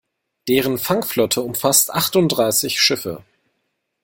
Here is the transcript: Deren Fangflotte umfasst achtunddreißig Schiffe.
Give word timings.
Deren 0.47 0.79
Fangflotte 0.79 1.43
umfasst 1.43 1.91
achtunddreißig 1.93 2.79
Schiffe. 2.81 3.23